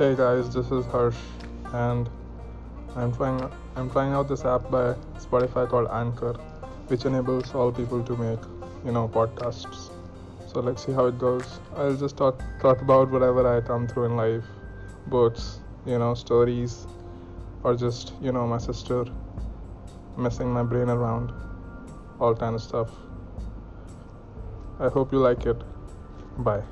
Hey 0.00 0.16
guys, 0.16 0.54
this 0.54 0.70
is 0.70 0.86
Harsh, 0.86 1.18
and 1.74 2.08
I'm 2.96 3.14
trying 3.14 3.38
I'm 3.76 3.90
trying 3.90 4.14
out 4.14 4.28
this 4.28 4.46
app 4.46 4.70
by 4.70 4.94
Spotify 5.24 5.68
called 5.68 5.88
Anchor, 5.90 6.32
which 6.86 7.04
enables 7.04 7.54
all 7.54 7.70
people 7.70 8.02
to 8.04 8.16
make 8.16 8.38
you 8.86 8.92
know 8.92 9.08
podcasts. 9.08 9.90
So 10.46 10.60
let's 10.60 10.86
see 10.86 10.92
how 10.92 11.04
it 11.04 11.18
goes. 11.18 11.60
I'll 11.76 11.94
just 11.94 12.16
talk 12.16 12.40
talk 12.62 12.80
about 12.80 13.10
whatever 13.10 13.46
I 13.46 13.60
come 13.60 13.86
through 13.86 14.06
in 14.06 14.16
life, 14.16 14.48
books, 15.08 15.60
you 15.84 15.98
know, 15.98 16.14
stories, 16.14 16.86
or 17.62 17.76
just 17.76 18.14
you 18.22 18.32
know 18.32 18.46
my 18.46 18.56
sister 18.56 19.04
messing 20.16 20.50
my 20.50 20.62
brain 20.62 20.88
around, 20.88 21.30
all 22.18 22.34
kind 22.34 22.54
of 22.54 22.62
stuff. 22.62 22.88
I 24.78 24.88
hope 24.88 25.12
you 25.12 25.18
like 25.18 25.44
it. 25.44 25.62
Bye. 26.38 26.62